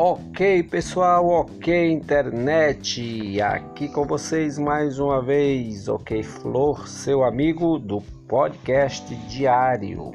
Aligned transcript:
Ok, 0.00 0.62
pessoal, 0.62 1.26
ok, 1.26 1.90
internet. 1.90 3.42
Aqui 3.42 3.88
com 3.88 4.06
vocês 4.06 4.56
mais 4.56 5.00
uma 5.00 5.20
vez, 5.20 5.88
ok, 5.88 6.22
Flor, 6.22 6.86
seu 6.86 7.24
amigo 7.24 7.80
do 7.80 8.00
podcast 8.28 9.12
diário. 9.26 10.12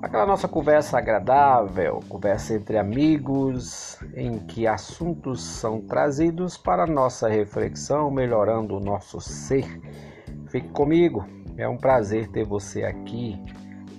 Aquela 0.00 0.24
nossa 0.24 0.48
conversa 0.48 0.96
agradável, 0.96 2.00
conversa 2.08 2.54
entre 2.54 2.78
amigos, 2.78 3.98
em 4.16 4.38
que 4.38 4.66
assuntos 4.66 5.42
são 5.42 5.82
trazidos 5.82 6.56
para 6.56 6.86
nossa 6.86 7.28
reflexão, 7.28 8.10
melhorando 8.10 8.78
o 8.78 8.80
nosso 8.80 9.20
ser. 9.20 9.78
Fique 10.46 10.70
comigo, 10.70 11.26
é 11.58 11.68
um 11.68 11.76
prazer 11.76 12.28
ter 12.28 12.46
você 12.46 12.82
aqui 12.82 13.38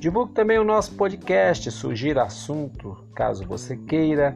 Divulgue 0.03 0.33
também 0.33 0.59
o 0.59 0.65
nosso 0.65 0.95
podcast, 0.95 1.71
sugira 1.71 2.23
assunto, 2.23 2.97
caso 3.15 3.45
você 3.45 3.77
queira. 3.77 4.35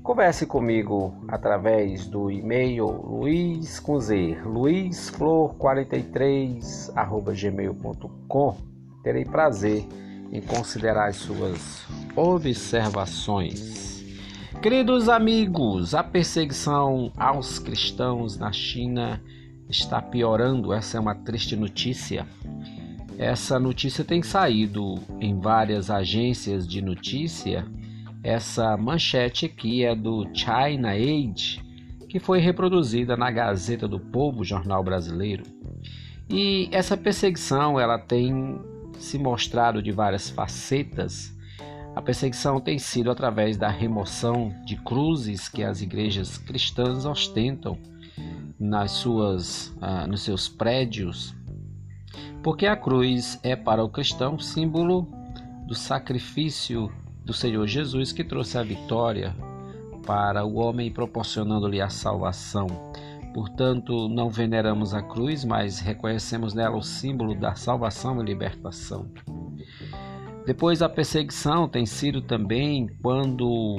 Converse 0.00 0.46
comigo 0.46 1.12
através 1.26 2.06
do 2.06 2.30
e-mail 2.30 2.86
luiz 2.86 3.80
com 3.80 3.98
z, 3.98 4.38
luizflor43 4.44 7.34
gmail.com. 7.34 8.56
Terei 9.02 9.24
prazer 9.24 9.84
em 10.30 10.40
considerar 10.40 11.08
as 11.08 11.16
suas 11.16 11.84
observações. 12.14 14.04
Queridos 14.62 15.08
amigos, 15.08 15.96
a 15.96 16.04
perseguição 16.04 17.10
aos 17.16 17.58
cristãos 17.58 18.38
na 18.38 18.52
China 18.52 19.20
está 19.68 20.00
piorando. 20.00 20.72
Essa 20.72 20.98
é 20.98 21.00
uma 21.00 21.16
triste 21.16 21.56
notícia. 21.56 22.24
Essa 23.18 23.60
notícia 23.60 24.04
tem 24.04 24.22
saído 24.22 24.98
em 25.20 25.38
várias 25.38 25.88
agências 25.88 26.66
de 26.66 26.82
notícia. 26.82 27.64
Essa 28.22 28.76
manchete 28.76 29.46
aqui 29.46 29.84
é 29.84 29.94
do 29.94 30.26
China 30.34 30.90
Age, 30.90 31.62
que 32.08 32.18
foi 32.18 32.40
reproduzida 32.40 33.16
na 33.16 33.30
Gazeta 33.30 33.86
do 33.86 34.00
Povo, 34.00 34.44
jornal 34.44 34.82
brasileiro. 34.82 35.44
E 36.28 36.68
essa 36.72 36.96
perseguição, 36.96 37.78
ela 37.78 37.98
tem 37.98 38.60
se 38.98 39.18
mostrado 39.18 39.80
de 39.80 39.92
várias 39.92 40.30
facetas. 40.30 41.32
A 41.94 42.02
perseguição 42.02 42.60
tem 42.60 42.78
sido 42.78 43.10
através 43.10 43.56
da 43.56 43.68
remoção 43.68 44.52
de 44.64 44.74
cruzes 44.76 45.48
que 45.48 45.62
as 45.62 45.80
igrejas 45.80 46.36
cristãs 46.36 47.04
ostentam 47.04 47.78
nas 48.58 48.90
suas, 48.92 49.76
ah, 49.80 50.06
nos 50.06 50.22
seus 50.22 50.48
prédios 50.48 51.34
porque 52.42 52.66
a 52.66 52.76
cruz 52.76 53.38
é 53.42 53.56
para 53.56 53.84
o 53.84 53.88
cristão 53.88 54.38
símbolo 54.38 55.08
do 55.66 55.74
sacrifício 55.74 56.92
do 57.24 57.32
Senhor 57.32 57.66
Jesus 57.66 58.12
que 58.12 58.22
trouxe 58.22 58.58
a 58.58 58.62
vitória 58.62 59.34
para 60.06 60.44
o 60.44 60.56
homem, 60.56 60.92
proporcionando-lhe 60.92 61.80
a 61.80 61.88
salvação. 61.88 62.66
Portanto, 63.32 64.08
não 64.08 64.28
veneramos 64.28 64.94
a 64.94 65.02
cruz, 65.02 65.44
mas 65.44 65.80
reconhecemos 65.80 66.54
nela 66.54 66.76
o 66.76 66.82
símbolo 66.82 67.34
da 67.34 67.54
salvação 67.54 68.20
e 68.20 68.24
libertação. 68.24 69.10
Depois, 70.46 70.82
a 70.82 70.88
perseguição 70.88 71.68
tem 71.68 71.86
sido 71.86 72.20
também 72.20 72.86
quando 73.02 73.76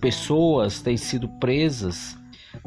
pessoas 0.00 0.80
têm 0.80 0.96
sido 0.96 1.28
presas 1.40 2.16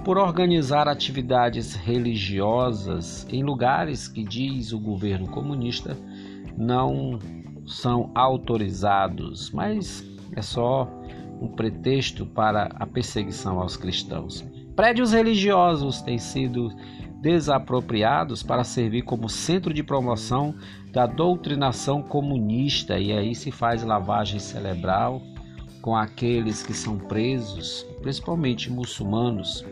por 0.04 0.18
organizar 0.18 0.88
atividades 0.88 1.76
religiosas 1.76 3.28
em 3.30 3.44
lugares 3.44 4.08
que 4.08 4.24
diz 4.24 4.72
o 4.72 4.80
governo 4.80 5.28
comunista 5.28 5.98
não 6.58 7.20
são 7.66 8.12
autorizados, 8.16 9.52
mas 9.52 10.04
é 10.36 10.42
só 10.42 10.88
um 11.42 11.48
pretexto 11.48 12.26
para 12.26 12.70
a 12.76 12.86
perseguição 12.86 13.60
aos 13.60 13.78
cristãos. 13.78 14.46
Prédios 14.76 15.12
religiosos 15.12 16.02
têm 16.02 16.18
sido 16.18 16.70
desapropriados 17.22 18.42
para 18.42 18.64
servir 18.64 19.02
como 19.04 19.30
centro 19.30 19.74
de 19.74 19.84
promoção 19.84 20.56
da 20.92 21.06
doutrinação 21.06 22.02
comunista. 22.02 22.98
E 22.98 23.12
aí 23.12 23.36
se 23.36 23.52
faz 23.52 23.84
lavagem 23.84 24.40
cerebral 24.40 25.22
com 25.82 25.96
aqueles 25.96 26.64
que 26.64 26.74
são 26.74 26.98
presos, 26.98 27.86
principalmente 28.02 28.72
muçulmanos, 28.72 29.66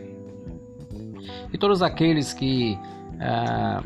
e 1.52 1.58
todos 1.58 1.82
aqueles 1.82 2.32
que 2.32 2.78
ah, 3.20 3.82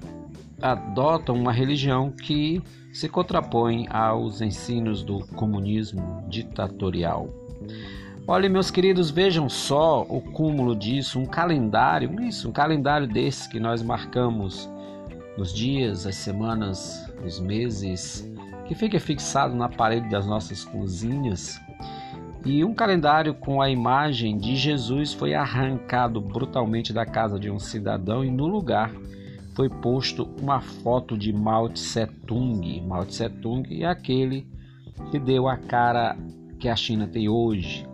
adotam 0.61 1.35
uma 1.35 1.53
religião 1.53 2.11
que 2.11 2.63
se 2.93 3.09
contrapõe 3.09 3.87
aos 3.91 4.41
ensinos 4.41 5.03
do 5.03 5.27
comunismo 5.35 6.25
ditatorial. 6.29 7.29
Olha, 8.27 8.49
meus 8.49 8.71
queridos, 8.71 9.11
vejam 9.11 9.49
só 9.49 10.03
o 10.03 10.21
cúmulo 10.21 10.77
disso, 10.77 11.19
um 11.19 11.27
calendário, 11.27 12.23
isso, 12.23 12.49
um 12.49 12.53
calendário 12.53 13.07
desse 13.09 13.49
que 13.49 13.59
nós 13.59 13.83
marcamos 13.83 14.71
nos 15.37 15.53
dias, 15.53 16.07
as 16.07 16.15
semanas, 16.15 17.11
os 17.25 17.41
meses, 17.41 18.31
que 18.67 18.75
fica 18.75 19.01
fixado 19.01 19.57
na 19.57 19.69
parede 19.69 20.09
das 20.09 20.27
nossas 20.27 20.65
cozinhas 20.65 21.61
e 22.45 22.65
um 22.65 22.75
calendário 22.75 23.35
com 23.35 23.63
a 23.63 23.71
imagem 23.71 24.37
de 24.37 24.57
Jesus 24.57 25.13
foi 25.13 25.33
arrancado 25.33 26.21
brutalmente 26.21 26.93
da 26.93 27.07
casa 27.07 27.39
de 27.39 27.49
um 27.49 27.59
cidadão 27.59 28.25
e 28.25 28.31
no 28.31 28.47
lugar 28.47 28.93
foi 29.55 29.69
posto 29.69 30.29
uma 30.41 30.61
foto 30.61 31.17
de 31.17 31.33
Mao 31.33 31.69
Tse 31.69 32.07
Tung. 32.27 32.81
Mao 32.81 33.05
Tse 33.05 33.29
Tung 33.29 33.83
é 33.83 33.87
aquele 33.87 34.47
que 35.11 35.19
deu 35.19 35.47
a 35.47 35.57
cara 35.57 36.17
que 36.59 36.69
a 36.69 36.75
China 36.75 37.07
tem 37.07 37.29
hoje. 37.29 37.87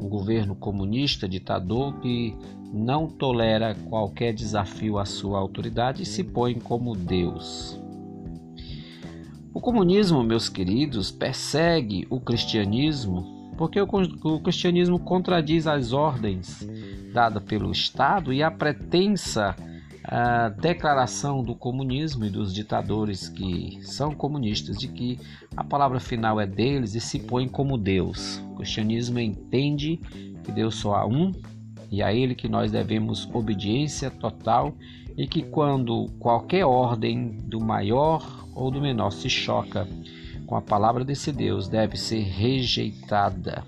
Um 0.00 0.08
governo 0.08 0.56
comunista, 0.56 1.28
ditador 1.28 2.00
que 2.00 2.36
não 2.72 3.06
tolera 3.06 3.76
qualquer 3.88 4.32
desafio 4.32 4.98
à 4.98 5.04
sua 5.04 5.38
autoridade 5.38 6.02
e 6.02 6.06
se 6.06 6.24
põe 6.24 6.54
como 6.54 6.96
Deus. 6.96 7.80
O 9.52 9.60
comunismo, 9.60 10.24
meus 10.24 10.48
queridos, 10.48 11.12
persegue 11.12 12.08
o 12.10 12.18
cristianismo 12.18 13.43
porque 13.56 13.80
o, 13.80 14.40
cristianismo 14.40 14.98
contradiz 14.98 15.66
as 15.66 15.92
ordens 15.92 16.66
dadas 17.12 17.42
pelo 17.42 17.70
Estado 17.70 18.32
e 18.32 18.42
a 18.42 18.50
pretensa 18.50 19.54
a 20.06 20.50
declaração 20.50 21.42
do 21.42 21.54
comunismo 21.54 22.26
e 22.26 22.30
dos 22.30 22.52
ditadores 22.52 23.26
que 23.26 23.78
são 23.82 24.14
comunistas 24.14 24.76
de 24.76 24.86
que 24.86 25.18
a 25.56 25.64
palavra 25.64 25.98
final 25.98 26.38
é 26.38 26.46
deles 26.46 26.94
e 26.94 27.00
se 27.00 27.18
põe 27.20 27.48
como 27.48 27.78
Deus. 27.78 28.36
O 28.52 28.56
cristianismo 28.56 29.18
entende 29.18 29.98
que 30.44 30.52
Deus 30.52 30.74
só 30.74 30.94
há 30.96 31.06
um 31.06 31.32
e 31.90 32.02
a 32.02 32.12
ele 32.12 32.34
que 32.34 32.48
nós 32.48 32.70
devemos 32.70 33.26
obediência 33.32 34.10
total 34.10 34.74
e 35.16 35.26
que 35.26 35.42
quando 35.42 36.10
qualquer 36.18 36.66
ordem 36.66 37.38
do 37.44 37.58
maior 37.58 38.46
ou 38.54 38.70
do 38.70 38.82
menor 38.82 39.10
se 39.10 39.30
choca 39.30 39.88
com 40.46 40.56
a 40.56 40.62
palavra 40.62 41.04
desse 41.04 41.32
Deus 41.32 41.68
deve 41.68 41.96
ser 41.96 42.20
rejeitada. 42.20 43.64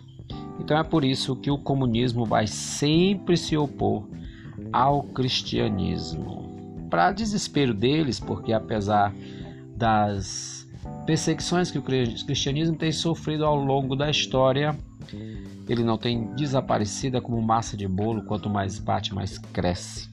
Então 0.59 0.79
é 0.79 0.83
por 0.83 1.05
isso 1.05 1.37
que 1.37 1.51
o 1.51 1.59
comunismo 1.59 2.25
vai 2.25 2.47
sempre 2.47 3.37
se 3.37 3.57
opor 3.57 4.09
ao 4.73 5.03
cristianismo. 5.03 6.87
Para 6.91 7.13
desespero 7.13 7.75
deles, 7.75 8.21
porque 8.21 8.53
apesar 8.53 9.15
das 9.77 10.69
perseguições 11.05 11.71
que 11.71 11.79
o 11.79 11.83
cristianismo 11.83 12.77
tem 12.77 12.91
sofrido 12.93 13.45
ao 13.45 13.57
longo 13.57 13.95
da 13.95 14.11
história, 14.11 14.77
ele 15.69 15.83
não 15.83 15.99
tem 15.99 16.35
desaparecido 16.35 17.21
como 17.21 17.41
massa 17.43 17.77
de 17.77 17.87
bolo, 17.87 18.25
quanto 18.25 18.49
mais 18.49 18.79
bate, 18.79 19.15
mais 19.15 19.39
cresce. 19.39 20.09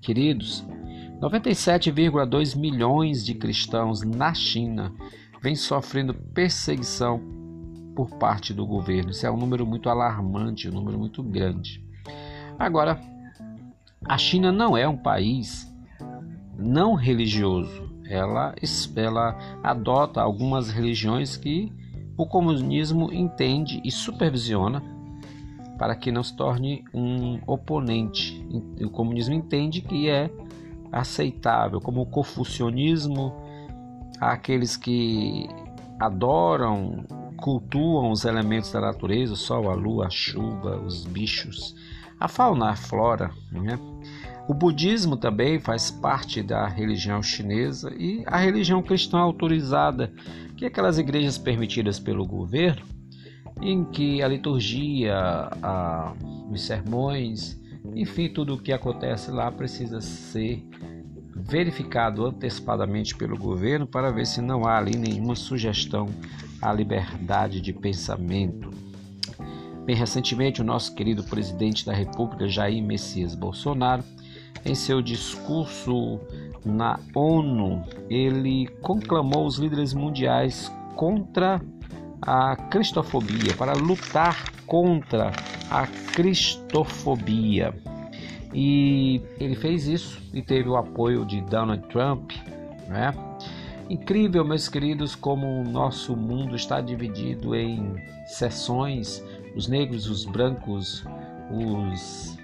Queridos, 0.00 0.64
97,2 1.20 2.56
milhões 2.56 3.24
de 3.24 3.34
cristãos 3.34 4.02
na 4.02 4.32
China 4.32 4.92
vem 5.40 5.54
sofrendo 5.54 6.14
perseguição 6.14 7.20
por 7.94 8.10
parte 8.10 8.54
do 8.54 8.66
governo. 8.66 9.10
Isso 9.10 9.26
é 9.26 9.30
um 9.30 9.36
número 9.36 9.66
muito 9.66 9.88
alarmante, 9.88 10.68
um 10.68 10.72
número 10.72 10.98
muito 10.98 11.22
grande. 11.22 11.84
Agora, 12.58 13.00
a 14.04 14.16
China 14.16 14.52
não 14.52 14.76
é 14.76 14.86
um 14.86 14.96
país 14.96 15.72
não 16.56 16.94
religioso. 16.94 17.88
Ela, 18.08 18.54
ela 18.96 19.38
adota 19.62 20.20
algumas 20.20 20.70
religiões 20.70 21.36
que 21.36 21.72
o 22.16 22.26
comunismo 22.26 23.12
entende 23.12 23.80
e 23.84 23.90
supervisiona 23.90 24.82
para 25.78 25.94
que 25.94 26.10
não 26.10 26.22
se 26.22 26.34
torne 26.34 26.84
um 26.92 27.38
oponente. 27.46 28.44
O 28.80 28.90
comunismo 28.90 29.34
entende 29.34 29.80
que 29.80 30.08
é 30.08 30.30
aceitável, 30.90 31.80
como 31.80 32.00
o 32.00 32.06
confucionismo, 32.06 33.32
àqueles 34.20 34.76
que 34.76 35.48
adoram, 35.98 37.04
cultuam 37.36 38.10
os 38.10 38.24
elementos 38.24 38.72
da 38.72 38.80
natureza, 38.80 39.32
o 39.32 39.36
sol, 39.36 39.70
a 39.70 39.74
lua, 39.74 40.06
a 40.06 40.10
chuva, 40.10 40.76
os 40.76 41.04
bichos, 41.04 41.74
a 42.18 42.28
fauna, 42.28 42.70
a 42.70 42.76
flora. 42.76 43.30
Né? 43.50 43.78
O 44.48 44.54
budismo 44.54 45.16
também 45.16 45.58
faz 45.58 45.90
parte 45.90 46.42
da 46.42 46.66
religião 46.66 47.22
chinesa 47.22 47.92
e 47.96 48.22
a 48.26 48.38
religião 48.38 48.82
cristã 48.82 49.18
autorizada, 49.18 50.12
que 50.56 50.64
é 50.64 50.68
aquelas 50.68 50.98
igrejas 50.98 51.36
permitidas 51.36 52.00
pelo 52.00 52.26
governo, 52.26 52.82
em 53.60 53.84
que 53.84 54.22
a 54.22 54.28
liturgia, 54.28 55.14
a, 55.62 56.14
os 56.50 56.62
sermões, 56.62 57.60
enfim, 57.94 58.28
tudo 58.28 58.54
o 58.54 58.58
que 58.58 58.72
acontece 58.72 59.30
lá 59.30 59.50
precisa 59.50 60.00
ser 60.00 60.64
verificado 61.38 62.26
antecipadamente 62.26 63.14
pelo 63.14 63.38
governo 63.38 63.86
para 63.86 64.10
ver 64.10 64.26
se 64.26 64.40
não 64.40 64.66
há 64.66 64.76
ali 64.78 64.96
nenhuma 64.96 65.36
sugestão 65.36 66.06
à 66.60 66.72
liberdade 66.72 67.60
de 67.60 67.72
pensamento. 67.72 68.70
Bem 69.84 69.96
recentemente, 69.96 70.60
o 70.60 70.64
nosso 70.64 70.94
querido 70.94 71.24
presidente 71.24 71.86
da 71.86 71.94
República, 71.94 72.46
Jair 72.46 72.82
Messias 72.82 73.34
Bolsonaro, 73.34 74.04
em 74.64 74.74
seu 74.74 75.00
discurso 75.00 76.20
na 76.64 76.98
ONU, 77.14 77.82
ele 78.10 78.66
conclamou 78.82 79.46
os 79.46 79.56
líderes 79.56 79.94
mundiais 79.94 80.70
contra 80.94 81.60
a 82.20 82.56
cristofobia, 82.56 83.54
para 83.56 83.72
lutar 83.72 84.52
contra 84.66 85.32
a 85.70 85.86
cristofobia. 86.12 87.74
E 88.54 89.20
ele 89.38 89.54
fez 89.54 89.86
isso 89.86 90.20
e 90.32 90.40
teve 90.40 90.68
o 90.68 90.76
apoio 90.76 91.24
de 91.24 91.40
Donald 91.42 91.82
Trump, 91.88 92.32
né? 92.88 93.12
Incrível, 93.90 94.44
meus 94.44 94.68
queridos, 94.68 95.14
como 95.14 95.46
o 95.46 95.64
nosso 95.64 96.14
mundo 96.16 96.54
está 96.54 96.80
dividido 96.80 97.54
em 97.54 97.94
seções, 98.26 99.24
os 99.56 99.66
negros, 99.66 100.08
os 100.08 100.24
brancos, 100.24 101.04
os 101.50 102.36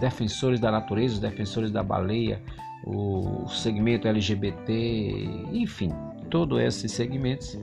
defensores 0.00 0.58
da 0.58 0.70
natureza, 0.70 1.14
os 1.14 1.20
defensores 1.20 1.70
da 1.70 1.82
baleia, 1.82 2.40
o 2.84 3.46
segmento 3.48 4.08
LGBT, 4.08 5.28
enfim, 5.52 5.92
todos 6.30 6.60
esses 6.60 6.90
segmentos. 6.92 7.58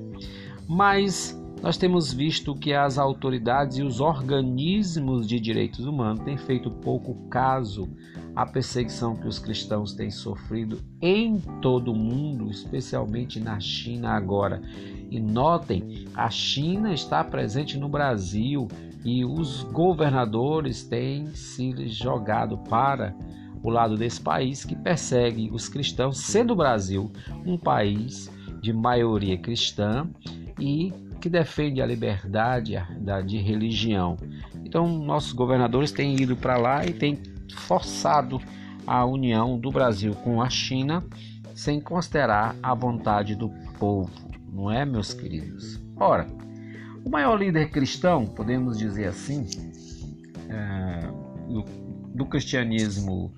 Mas 0.67 1.38
nós 1.61 1.77
temos 1.77 2.13
visto 2.13 2.56
que 2.56 2.73
as 2.73 2.97
autoridades 2.97 3.77
e 3.77 3.83
os 3.83 4.00
organismos 4.00 5.27
de 5.27 5.39
direitos 5.39 5.85
humanos 5.85 6.23
têm 6.23 6.38
feito 6.38 6.71
pouco 6.71 7.13
caso 7.29 7.89
à 8.35 8.45
perseguição 8.45 9.15
que 9.15 9.27
os 9.27 9.39
cristãos 9.39 9.94
têm 9.94 10.09
sofrido 10.09 10.79
em 11.01 11.38
todo 11.61 11.91
o 11.91 11.95
mundo, 11.95 12.50
especialmente 12.50 13.39
na 13.39 13.59
China 13.59 14.11
agora. 14.11 14.61
E 15.11 15.19
notem, 15.19 16.06
a 16.15 16.29
China 16.29 16.94
está 16.94 17.23
presente 17.23 17.77
no 17.77 17.89
Brasil 17.89 18.67
e 19.03 19.25
os 19.25 19.63
governadores 19.63 20.83
têm 20.83 21.27
se 21.33 21.88
jogado 21.89 22.57
para 22.57 23.13
o 23.62 23.69
lado 23.69 23.97
desse 23.97 24.21
país 24.21 24.63
que 24.63 24.75
persegue 24.75 25.50
os 25.51 25.67
cristãos, 25.67 26.19
sendo 26.19 26.53
o 26.53 26.55
Brasil 26.55 27.12
um 27.45 27.57
país 27.57 28.31
de 28.62 28.71
maioria 28.71 29.38
cristã 29.38 30.09
e 30.57 30.94
que 31.19 31.30
defende 31.30 31.81
a 31.81 31.86
liberdade 31.86 32.77
de 33.25 33.38
religião. 33.38 34.18
Então, 34.63 34.88
nossos 34.88 35.33
governadores 35.33 35.92
têm 35.92 36.16
ido 36.16 36.36
para 36.36 36.57
lá 36.57 36.86
e 36.86 36.94
têm 36.94 37.18
forçado 37.54 38.39
a 38.86 39.06
união 39.06 39.60
do 39.60 39.71
Brasil 39.71 40.13
com 40.16 40.42
a 40.42 40.50
China 40.50 41.04
sem 41.54 41.81
considerar 41.81 42.56
a 42.63 42.74
vontade 42.74 43.36
do 43.36 43.50
povo, 43.77 44.10
não 44.51 44.71
é, 44.71 44.86
meus 44.86 45.13
queridos? 45.13 45.80
Ora, 45.98 46.25
o 47.04 47.10
maior 47.10 47.36
líder 47.36 47.69
cristão, 47.69 48.25
podemos 48.25 48.77
dizer 48.77 49.07
assim, 49.07 49.45
é, 50.50 51.12
do, 51.51 51.65
do 52.15 52.25
cristianismo 52.25 53.33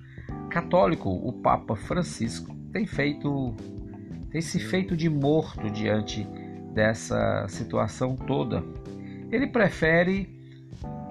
católico, 0.50 1.10
o 1.10 1.32
Papa 1.32 1.74
Francisco, 1.74 2.54
tem 2.72 2.86
feito 2.86 3.54
tem 4.30 4.40
se 4.40 4.58
feito 4.58 4.96
de 4.96 5.10
morto 5.10 5.68
diante 5.70 6.26
dessa 6.72 7.46
situação 7.48 8.16
toda. 8.16 8.62
Ele 9.30 9.46
prefere 9.46 10.28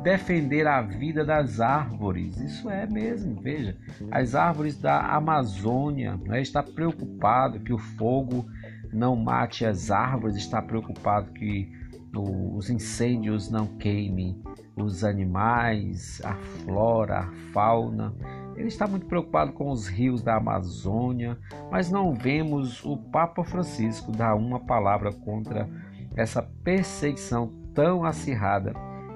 defender 0.03 0.67
a 0.67 0.81
vida 0.81 1.23
das 1.23 1.59
árvores. 1.59 2.37
Isso 2.37 2.69
é 2.69 2.85
mesmo, 2.87 3.39
veja, 3.39 3.77
as 4.09 4.35
árvores 4.35 4.77
da 4.77 4.99
Amazônia. 4.99 6.19
Né? 6.25 6.41
Está 6.41 6.63
preocupado 6.63 7.59
que 7.59 7.73
o 7.73 7.77
fogo 7.77 8.45
não 8.91 9.15
mate 9.15 9.65
as 9.65 9.91
árvores, 9.91 10.35
está 10.35 10.61
preocupado 10.61 11.31
que 11.31 11.71
os 12.13 12.69
incêndios 12.69 13.49
não 13.49 13.65
queimem 13.77 14.41
os 14.75 15.03
animais, 15.03 16.21
a 16.23 16.33
flora, 16.35 17.19
a 17.19 17.31
fauna. 17.53 18.13
Ele 18.55 18.67
está 18.67 18.87
muito 18.87 19.05
preocupado 19.05 19.53
com 19.53 19.69
os 19.71 19.87
rios 19.87 20.21
da 20.21 20.35
Amazônia, 20.35 21.37
mas 21.71 21.89
não 21.89 22.13
vemos 22.13 22.83
o 22.85 22.97
Papa 22.97 23.43
Francisco 23.43 24.11
dar 24.11 24.35
uma 24.35 24.59
palavra 24.59 25.11
contra 25.11 25.69
essa 26.15 26.41
perseguição 26.63 27.51
tão 27.73 28.03
acirrada 28.03 28.73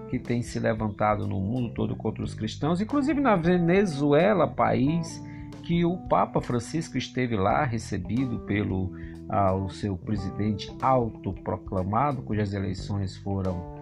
que 0.09 0.19
tem 0.19 0.41
se 0.41 0.59
levantado 0.59 1.27
no 1.27 1.39
mundo 1.39 1.73
todo 1.73 1.95
contra 1.95 2.23
os 2.23 2.33
cristãos, 2.33 2.79
inclusive 2.79 3.19
na 3.19 3.35
Venezuela, 3.35 4.47
país 4.47 5.21
que 5.63 5.83
o 5.83 5.97
Papa 6.07 6.39
Francisco 6.39 6.97
esteve 6.97 7.35
lá 7.35 7.65
recebido 7.65 8.39
pelo 8.41 8.93
ao 9.27 9.69
seu 9.69 9.97
presidente 9.97 10.71
autoproclamado, 10.81 12.21
cujas 12.21 12.53
eleições 12.53 13.17
foram 13.17 13.73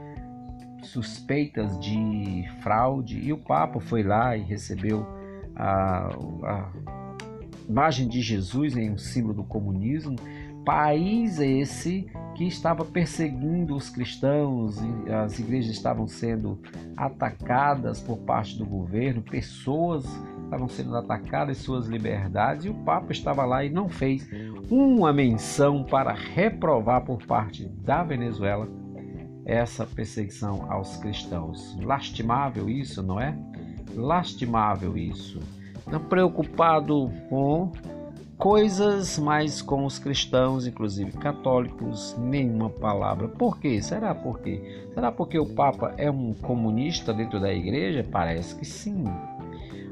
suspeitas 0.82 1.78
de 1.80 2.46
fraude, 2.62 3.20
e 3.20 3.34
o 3.34 3.38
Papa 3.38 3.80
foi 3.80 4.04
lá 4.04 4.36
e 4.38 4.42
recebeu 4.42 5.06
a, 5.56 6.10
a 6.44 6.72
imagem 7.68 8.08
de 8.08 8.22
Jesus 8.22 8.76
em 8.76 8.92
um 8.92 8.98
símbolo 8.98 9.34
do 9.34 9.44
comunismo. 9.44 10.16
País 10.66 11.40
esse 11.40 12.08
que 12.36 12.46
estava 12.46 12.86
perseguindo 12.86 13.76
os 13.76 13.90
cristãos, 13.90 14.78
as 15.24 15.38
igrejas 15.38 15.72
estavam 15.72 16.08
sendo 16.08 16.60
atacadas 16.96 18.00
por 18.00 18.18
parte 18.20 18.58
do 18.58 18.66
governo, 18.66 19.22
pessoas 19.22 20.06
estavam 20.44 20.70
sendo 20.70 20.96
atacadas 20.96 21.58
suas 21.58 21.88
liberdades, 21.88 22.66
e 22.66 22.70
o 22.70 22.74
Papa 22.74 23.12
estava 23.12 23.44
lá 23.44 23.66
e 23.66 23.70
não 23.70 23.90
fez 23.90 24.28
uma 24.70 25.12
menção 25.12 25.84
para 25.84 26.14
reprovar 26.14 27.04
por 27.04 27.26
parte 27.26 27.68
da 27.68 28.04
Venezuela 28.04 28.68
essa 29.46 29.86
perseguição 29.86 30.72
aos 30.72 30.96
cristãos. 30.98 31.78
Lastimável 31.82 32.70
isso, 32.70 33.04
não 33.04 33.20
é? 33.20 33.38
Lastimável 33.96 34.98
isso. 34.98 35.40
Não 35.88 36.00
preocupado 36.00 37.12
com 37.30 37.72
coisas, 38.38 39.18
mas 39.20 39.62
com 39.62 39.86
os 39.86 40.00
cristãos, 40.00 40.68
inclusive 40.68 41.12
católicos, 41.14 42.16
nenhuma 42.20 42.70
palavra. 42.70 43.28
Por 43.28 43.60
quê? 43.60 43.82
Será 43.82 44.14
por 44.14 44.40
quê? 44.40 44.88
Será 44.94 45.12
porque 45.12 45.38
o 45.38 45.46
Papa 45.46 45.94
é 45.98 46.10
um 46.10 46.34
comunista 46.34 47.14
dentro 47.14 47.40
da 47.40 47.54
igreja? 47.54 48.06
Parece 48.12 48.56
que 48.56 48.66
sim. 48.66 49.06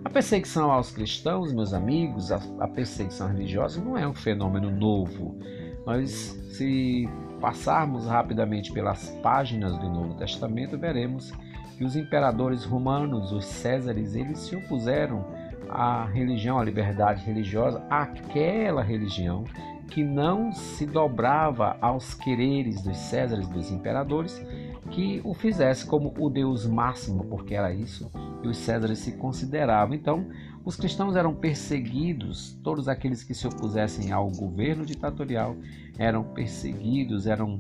A 0.03 0.10
perseguição 0.10 0.71
aos 0.71 0.91
cristãos, 0.91 1.53
meus 1.53 1.74
amigos, 1.74 2.31
a, 2.31 2.41
a 2.60 2.67
perseguição 2.67 3.27
religiosa 3.27 3.79
não 3.79 3.98
é 3.98 4.07
um 4.07 4.13
fenômeno 4.13 4.71
novo. 4.71 5.38
Mas 5.86 6.12
se 6.51 7.07
passarmos 7.39 8.05
rapidamente 8.05 8.71
pelas 8.71 9.10
páginas 9.24 9.77
do 9.77 9.89
Novo 9.89 10.15
Testamento, 10.15 10.77
veremos 10.77 11.31
que 11.31 11.50
os 11.83 11.95
imperadores 11.95 12.63
romanos, 12.63 13.31
os 13.31 13.45
Césares, 13.45 14.15
eles 14.15 14.39
se 14.39 14.55
opuseram 14.55 15.25
à 15.69 16.05
religião, 16.05 16.59
à 16.59 16.63
liberdade 16.63 17.23
religiosa, 17.25 17.83
àquela 17.89 18.81
religião 18.81 19.45
que 19.89 20.03
não 20.03 20.53
se 20.53 20.85
dobrava 20.85 21.77
aos 21.81 22.13
quereres 22.13 22.81
dos 22.81 22.95
Césares, 22.95 23.47
dos 23.50 23.71
imperadores, 23.71 24.41
que 24.89 25.21
o 25.23 25.33
fizesse 25.33 25.85
como 25.85 26.13
o 26.17 26.29
Deus 26.29 26.65
máximo, 26.65 27.25
porque 27.25 27.53
era 27.53 27.73
isso 27.73 28.09
que 28.41 28.47
os 28.47 28.57
Césares 28.57 29.00
se 29.00 29.13
consideravam. 29.13 29.93
Então, 29.93 30.27
os 30.63 30.75
cristãos 30.75 31.15
eram 31.15 31.33
perseguidos, 31.33 32.57
todos 32.63 32.88
aqueles 32.88 33.23
que 33.23 33.33
se 33.33 33.45
opusessem 33.47 34.11
ao 34.11 34.29
governo 34.29 34.85
ditatorial 34.85 35.57
eram 35.97 36.23
perseguidos, 36.23 37.27
eram 37.27 37.59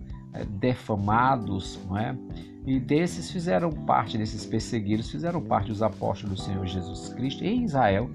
defamados, 0.59 1.79
não 1.87 1.97
é? 1.97 2.15
E 2.65 2.79
desses 2.79 3.31
fizeram 3.31 3.71
parte, 3.71 4.17
desses 4.17 4.45
perseguidos, 4.45 5.09
fizeram 5.09 5.41
parte 5.41 5.71
os 5.71 5.81
apóstolos 5.81 6.39
do 6.39 6.45
Senhor 6.45 6.65
Jesus 6.65 7.09
Cristo 7.09 7.43
em 7.43 7.63
Israel, 7.63 8.09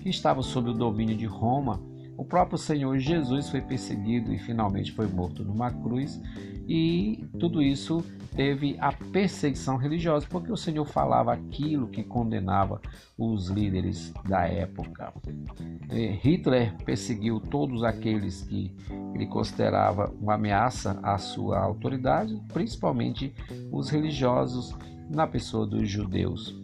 que 0.00 0.08
estava 0.08 0.42
sob 0.42 0.70
o 0.70 0.74
domínio 0.74 1.16
de 1.16 1.26
Roma. 1.26 1.80
O 2.16 2.24
próprio 2.24 2.58
Senhor 2.58 2.98
Jesus 2.98 3.48
foi 3.48 3.60
perseguido 3.60 4.32
e 4.32 4.38
finalmente 4.38 4.92
foi 4.92 5.06
morto 5.06 5.42
numa 5.44 5.70
cruz, 5.70 6.20
e 6.68 7.24
tudo 7.38 7.60
isso 7.60 8.04
teve 8.34 8.76
a 8.78 8.92
perseguição 8.92 9.76
religiosa, 9.76 10.26
porque 10.28 10.50
o 10.50 10.56
Senhor 10.56 10.84
falava 10.86 11.32
aquilo 11.32 11.88
que 11.88 12.02
condenava 12.02 12.80
os 13.18 13.48
líderes 13.48 14.12
da 14.26 14.46
época. 14.46 15.12
Hitler 16.22 16.74
perseguiu 16.84 17.40
todos 17.40 17.82
aqueles 17.82 18.42
que 18.42 18.74
ele 19.14 19.26
considerava 19.26 20.12
uma 20.20 20.34
ameaça 20.34 20.98
à 21.02 21.18
sua 21.18 21.58
autoridade, 21.58 22.40
principalmente 22.52 23.34
os 23.70 23.90
religiosos, 23.90 24.74
na 25.10 25.26
pessoa 25.26 25.66
dos 25.66 25.88
judeus. 25.90 26.56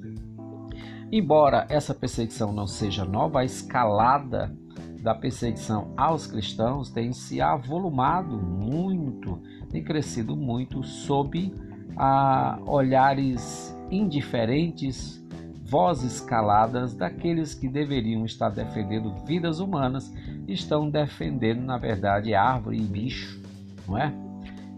Embora 1.11 1.67
essa 1.69 1.95
perseguição 1.95 2.53
não 2.53 2.67
seja 2.67 3.05
nova, 3.05 3.41
a 3.41 3.45
escalada 3.45 4.57
da 5.03 5.15
perseguição 5.15 5.93
aos 5.97 6.27
cristãos 6.27 6.91
tem 6.91 7.13
se 7.13 7.41
avolumado 7.41 8.37
muito, 8.37 9.41
tem 9.71 9.83
crescido 9.83 10.37
muito 10.37 10.83
sob 10.83 11.53
a 11.97 12.59
olhares 12.67 13.77
indiferentes, 13.91 15.25
vozes 15.65 16.21
caladas 16.21 16.95
daqueles 16.95 17.55
que 17.55 17.69
deveriam 17.69 18.25
estar 18.25 18.49
defendendo 18.49 19.15
vidas 19.25 19.61
humanas, 19.61 20.13
estão 20.47 20.89
defendendo, 20.89 21.63
na 21.63 21.77
verdade, 21.77 22.35
árvore 22.35 22.79
e 22.79 22.85
bicho, 22.85 23.41
não 23.87 23.99
é? 23.99 24.13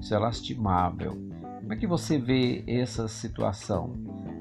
Isso 0.01 0.15
é 0.15 0.19
lastimável. 0.19 1.13
Como 1.61 1.73
é 1.73 1.77
que 1.77 1.87
você 1.87 2.19
vê 2.19 2.65
essa 2.67 3.07
situação? 3.07 3.93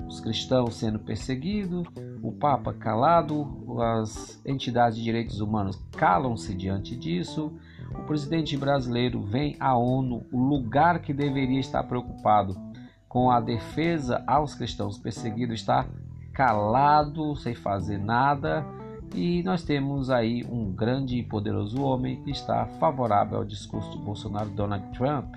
Os 0.09 0.19
cristãos 0.19 0.75
sendo 0.75 0.97
perseguidos, 0.97 1.87
o 2.23 2.31
Papa 2.31 2.73
calado, 2.73 3.79
as 3.79 4.41
entidades 4.43 4.97
de 4.97 5.03
direitos 5.03 5.39
humanos 5.39 5.79
calam-se 5.91 6.55
diante 6.55 6.95
disso, 6.95 7.53
o 7.93 8.03
presidente 8.05 8.57
brasileiro 8.57 9.21
vem 9.21 9.55
à 9.59 9.77
ONU, 9.77 10.25
o 10.31 10.39
lugar 10.39 10.99
que 10.99 11.13
deveria 11.13 11.59
estar 11.59 11.83
preocupado 11.83 12.57
com 13.07 13.29
a 13.29 13.39
defesa 13.39 14.23
aos 14.25 14.55
cristãos 14.55 14.97
perseguidos, 14.97 15.59
está 15.59 15.87
calado, 16.33 17.35
sem 17.35 17.53
fazer 17.53 17.99
nada, 17.99 18.65
e 19.13 19.43
nós 19.43 19.63
temos 19.63 20.09
aí 20.09 20.43
um 20.49 20.71
grande 20.71 21.17
e 21.17 21.23
poderoso 21.23 21.81
homem 21.83 22.21
que 22.23 22.31
está 22.31 22.65
favorável 22.79 23.37
ao 23.37 23.45
discurso 23.45 23.91
de 23.91 24.03
Bolsonaro 24.03 24.49
Donald 24.49 24.85
Trump. 24.97 25.35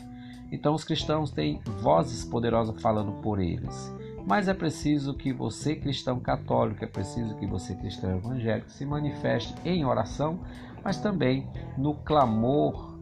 Então 0.50 0.75
os 0.75 0.85
cristãos 0.85 1.31
têm 1.31 1.61
vozes 1.81 2.25
poderosas 2.25 2.81
falando 2.81 3.12
por 3.23 3.41
eles. 3.41 3.93
Mas 4.26 4.49
é 4.49 4.55
preciso 4.55 5.14
que 5.14 5.33
você, 5.33 5.75
cristão 5.75 6.21
católico, 6.21 6.85
é 6.85 6.87
preciso 6.87 7.35
que 7.37 7.47
você, 7.47 7.75
cristão 7.75 8.17
evangélico, 8.17 8.71
se 8.71 8.87
manifeste 8.87 9.55
em 9.64 9.85
oração, 9.85 10.41
mas 10.85 10.99
também 10.99 11.49
no 11.76 11.95
clamor 11.95 12.99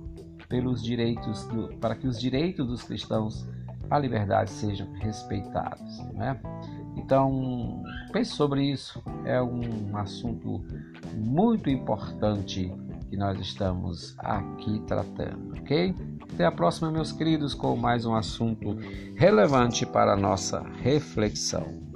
pelos 0.49 0.83
direitos, 0.83 1.45
do, 1.47 1.69
para 1.77 1.95
que 1.95 2.07
os 2.07 2.19
direitos 2.19 2.67
dos 2.67 2.83
cristãos 2.83 3.47
à 3.89 3.99
liberdade 3.99 4.50
sejam 4.50 4.91
respeitados. 4.95 5.99
Né? 6.15 6.41
Então, 6.97 7.83
pense 8.12 8.33
sobre 8.33 8.65
isso, 8.65 9.03
é 9.25 9.41
um 9.41 9.97
assunto 9.97 10.65
muito 11.15 11.71
importante 11.71 12.73
que 13.11 13.17
nós 13.17 13.38
estamos 13.40 14.14
aqui 14.19 14.81
tratando, 14.87 15.55
ok? 15.59 15.95
Até 16.33 16.45
a 16.45 16.52
próxima, 16.52 16.93
meus 16.93 17.11
queridos, 17.11 17.55
com 17.55 17.76
mais 17.76 18.07
um 18.07 18.14
assunto 18.14 18.76
relevante 19.17 19.85
para 19.85 20.12
a 20.12 20.17
nossa 20.17 20.62
reflexão. 20.81 21.89